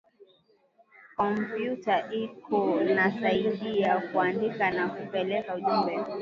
Kompiuta 1.17 1.95
iko 2.21 2.61
nasaidia 2.95 3.99
kuandika 4.11 4.71
na 4.71 4.89
kupeleka 4.89 5.49
ujumbe 5.55 5.95